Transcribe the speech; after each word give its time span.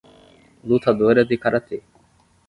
Lutadora 0.67 1.23
de 1.29 1.37
karatê 1.43 1.77